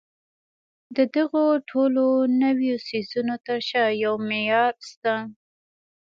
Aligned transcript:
د 0.95 0.97
دغو 1.15 1.45
ټولو 1.69 2.05
نويو 2.41 2.75
څيزونو 2.87 3.35
تر 3.47 3.59
شا 3.69 3.83
يو 4.03 4.13
معيار 4.29 4.73
شته. 4.89 5.15